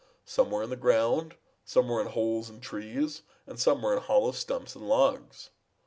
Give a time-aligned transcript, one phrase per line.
[0.25, 4.01] Some were in the ground, some were in holes in trees, and some were in
[4.01, 5.51] hollow stumps and logs.